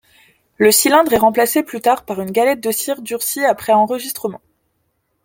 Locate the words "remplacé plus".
1.17-1.79